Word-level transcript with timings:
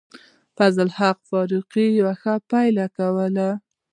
فضل 0.57 0.79
الحق 0.85 1.19
فاروقي 1.29 1.87
ښه 2.21 2.33
پیل 2.49 2.77
کوي. 2.97 3.29